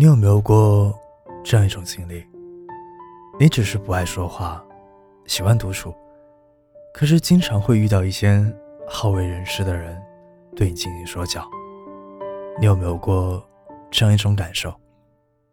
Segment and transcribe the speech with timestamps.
[0.00, 0.98] 你有没有过
[1.44, 2.24] 这样一种经历？
[3.38, 4.64] 你只是不爱说话，
[5.26, 5.94] 喜欢独处，
[6.94, 8.42] 可是经常会遇到一些
[8.88, 10.02] 好为人师的人
[10.56, 11.46] 对你进行说教。
[12.58, 13.46] 你有没有过
[13.90, 14.74] 这样一种感受？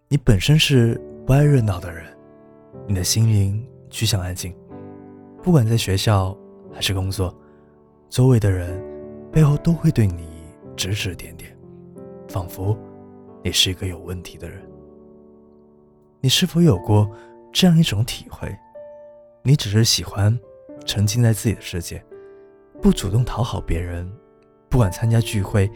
[0.08, 0.96] 你本身是
[1.26, 2.06] 不爱热闹的人，
[2.88, 4.56] 你的心灵趋向安静，
[5.44, 6.34] 不管在学校
[6.72, 7.38] 还是工作，
[8.08, 8.82] 周围的人
[9.30, 10.26] 背后都会对你
[10.78, 11.54] 指指点点，
[12.30, 12.78] 仿佛。
[13.48, 14.62] 你是一个有问题的人，
[16.20, 17.10] 你是否有过
[17.50, 18.54] 这样一种体会？
[19.42, 20.38] 你只是喜欢
[20.84, 22.04] 沉浸在自己的世界，
[22.82, 24.12] 不主动讨好别人，
[24.68, 25.72] 不管参加聚会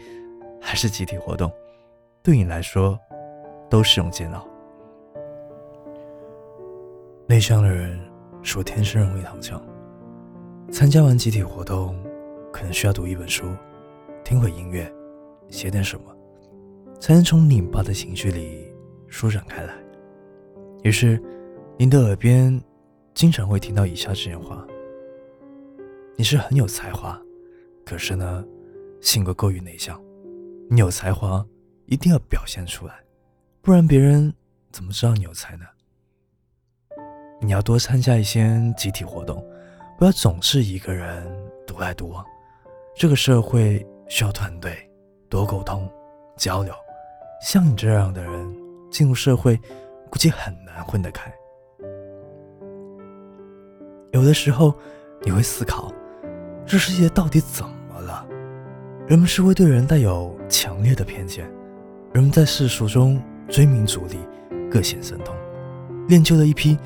[0.60, 1.50] 还是集体活动，
[2.22, 3.00] 对你来说
[3.70, 4.46] 都是种煎熬。
[7.26, 7.98] 内向的人
[8.42, 9.58] 说天生容易躺枪，
[10.70, 11.98] 参加完集体活动，
[12.52, 13.46] 可能需要读一本书，
[14.22, 14.92] 听会音乐，
[15.48, 16.14] 写点什么。
[17.02, 18.72] 才能从拧巴的情绪里
[19.08, 19.74] 舒展开来。
[20.84, 21.20] 于是，
[21.76, 22.62] 您的耳边
[23.12, 24.64] 经常会听到以下这些话
[26.14, 27.20] ：“你是很有才华，
[27.84, 28.44] 可是呢，
[29.00, 30.00] 性格过于内向。
[30.70, 31.44] 你有才华，
[31.86, 32.94] 一定要表现出来，
[33.62, 34.32] 不然别人
[34.70, 35.64] 怎么知道你有才呢？
[37.40, 39.44] 你要多参加一些集体活动，
[39.98, 41.26] 不要总是一个人
[41.66, 42.24] 独来独往。
[42.94, 44.88] 这个社会需要团队，
[45.28, 45.90] 多沟通
[46.36, 46.72] 交流。”
[47.42, 48.56] 像你这样的人
[48.88, 49.60] 进入社会，
[50.08, 51.30] 估计很难混得开。
[54.12, 54.72] 有的时候，
[55.22, 55.92] 你会思考，
[56.64, 58.24] 这世界到底怎么了？
[59.08, 61.44] 人们是会对人带有强烈的偏见，
[62.12, 64.18] 人们在世俗中追名逐利，
[64.70, 65.34] 各显神通，
[66.06, 66.78] 练就了一批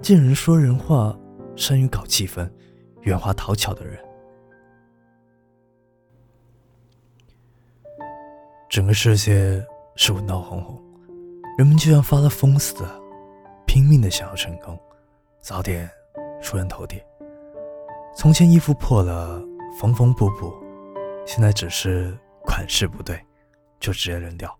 [0.00, 1.18] 见人说人话、
[1.56, 2.48] 善于搞气氛、
[3.00, 3.98] 圆滑讨巧的人。
[8.68, 9.66] 整个世界。
[9.96, 10.82] 是我闹哄哄，
[11.56, 13.00] 人们就像发了疯似的，
[13.64, 14.76] 拼命的想要成功，
[15.40, 15.88] 早点
[16.42, 17.00] 出人头地。
[18.16, 19.40] 从前衣服破了
[19.78, 20.52] 缝缝补补，
[21.24, 22.12] 现在只是
[22.42, 23.18] 款式不对，
[23.78, 24.52] 就直接扔掉。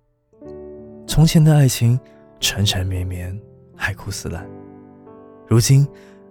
[1.07, 1.99] 从前的爱情
[2.39, 3.37] 缠缠绵绵，
[3.77, 4.49] 海枯石烂，
[5.49, 5.87] 如今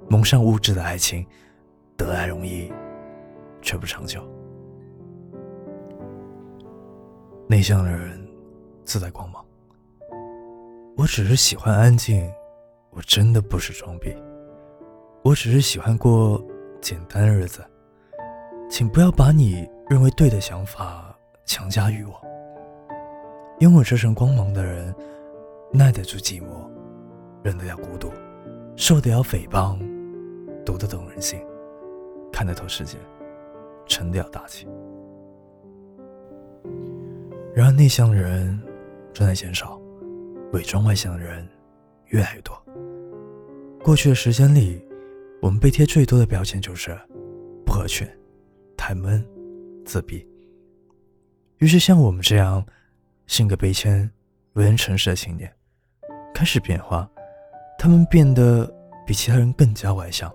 [0.10, 1.26] 蒙上物质的爱情，
[1.98, 2.72] 得来容易，
[3.62, 4.26] 却不长久。
[7.50, 8.23] 内向的人。
[8.86, 9.44] 自带光芒。
[10.96, 12.32] 我只是喜欢安静，
[12.92, 14.16] 我真的不是装逼。
[15.24, 16.40] 我只是喜欢过
[16.80, 17.66] 简单日子，
[18.70, 22.14] 请不要把你认为对的想法强加于我。
[23.60, 24.94] 拥有这身光芒的人，
[25.72, 26.70] 耐得住寂寞，
[27.42, 28.12] 忍得了孤独，
[28.76, 29.80] 受得了诽谤，
[30.64, 31.40] 读得懂人心，
[32.32, 32.98] 看得透世界，
[33.88, 34.68] 沉得了大气。
[37.56, 38.62] 然而内向的人。
[39.14, 39.80] 正在减少，
[40.54, 41.48] 伪装外向的人
[42.08, 42.60] 越来越多。
[43.84, 44.84] 过去的时间里，
[45.42, 46.98] 我们被贴最多的标签就是
[47.66, 48.08] 不合群、
[48.76, 49.24] 太闷、
[49.86, 50.28] 自闭。
[51.58, 52.66] 于是，像我们这样
[53.28, 54.10] 性格卑谦、
[54.54, 55.52] 为人诚实的青年
[56.34, 57.10] 开始变化，
[57.78, 58.66] 他们变得
[59.06, 60.34] 比其他人更加外向。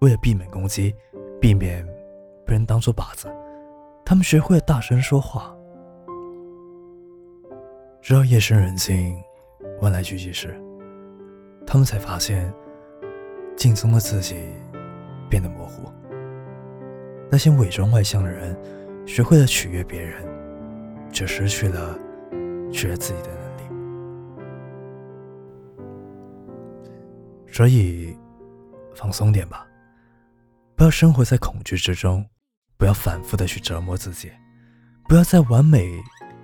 [0.00, 0.94] 为了避免攻击，
[1.40, 1.84] 避免
[2.46, 3.28] 被人当作靶子，
[4.04, 5.56] 他们学会了大声说话。
[8.02, 9.16] 直到夜深人静，
[9.80, 10.60] 万籁俱寂时，
[11.64, 12.52] 他们才发现
[13.56, 14.34] 镜中的自己
[15.30, 15.88] 变得模糊。
[17.30, 18.58] 那些伪装外向的人，
[19.06, 20.20] 学会了取悦别人，
[21.12, 21.96] 却失去了
[22.72, 23.62] 取悦自己的能力。
[27.52, 28.16] 所以，
[28.96, 29.64] 放松点吧，
[30.74, 32.28] 不要生活在恐惧之中，
[32.76, 34.32] 不要反复的去折磨自己，
[35.08, 35.88] 不要在完美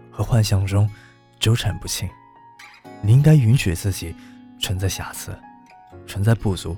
[0.08, 0.88] 和幻想中。
[1.38, 2.08] 纠缠不清，
[3.02, 4.14] 你应该允许自己
[4.60, 5.38] 存在瑕疵，
[6.06, 6.76] 存在不足，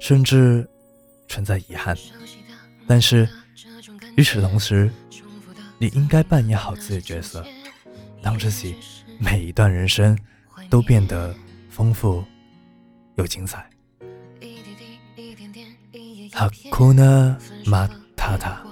[0.00, 0.68] 甚至
[1.28, 1.96] 存在遗憾。
[2.86, 3.28] 但是
[4.16, 4.90] 与此同时，
[5.78, 7.46] 你应该扮演好自己的角色，
[8.22, 8.76] 让自己
[9.18, 10.18] 每一段人生
[10.70, 11.34] 都变得
[11.68, 12.24] 丰富
[13.16, 13.68] 又精彩。
[16.32, 17.36] 哈库纳
[17.66, 18.64] 马塔塔，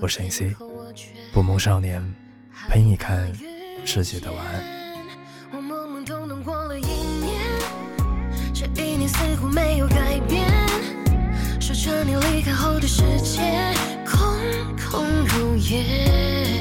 [0.00, 0.54] 我是 AC，
[1.32, 2.02] 不梦少年，
[2.68, 3.32] 陪你看。
[3.84, 4.64] 世界的晚安
[5.52, 7.40] 我懵懵懂懂过了一年
[8.52, 10.46] 这一年似乎没有改变
[11.60, 13.40] 说着你离开后的世界
[14.04, 14.20] 空
[14.76, 16.60] 空如也。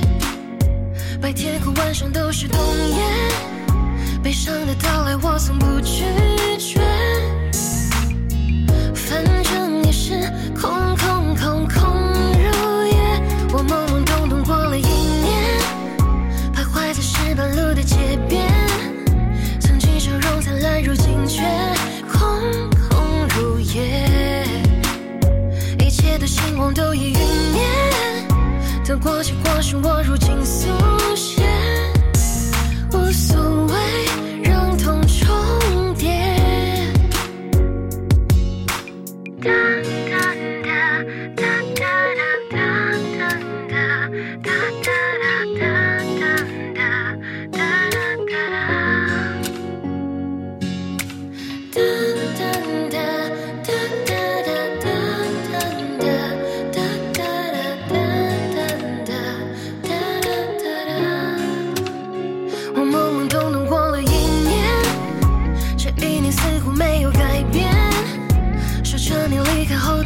[1.22, 3.04] 白天和晚上都是冬夜
[4.24, 6.04] 悲伤的到来我从不拒
[6.58, 6.99] 绝
[26.74, 27.20] 都已云
[27.56, 28.28] 烟，
[28.86, 30.68] 得过且过，是我如今速
[31.16, 31.44] 写。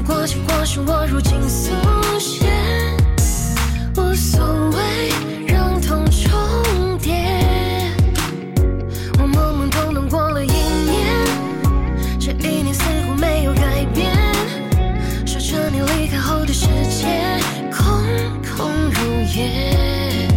[0.00, 1.70] 过去过去，我如今速
[2.18, 2.46] 写，
[3.96, 4.40] 无所
[4.70, 5.12] 谓，
[5.46, 7.12] 让痛重叠。
[9.18, 11.26] 我懵懵懂懂过了一年，
[12.18, 14.12] 这一年似乎没有改变。
[15.26, 17.06] 说着你离开后的世界，
[17.70, 18.04] 空
[18.42, 20.28] 空如也。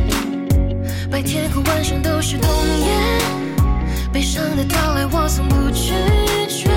[1.10, 2.50] 白天和晚上都是冬
[2.80, 3.22] 夜，
[4.12, 5.94] 悲伤的到来我从不拒
[6.48, 6.72] 绝。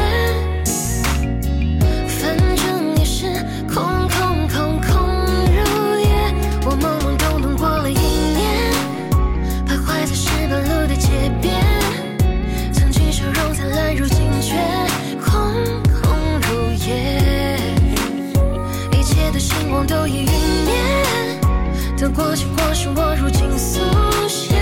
[22.96, 23.80] 我如今苏
[24.28, 24.53] 醒